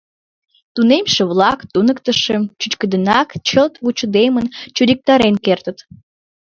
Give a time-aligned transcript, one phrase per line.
[0.73, 5.77] Тунемше-влак туныктышым чӱчкыдынак чылт вучыдымын чуриктарен кертыт.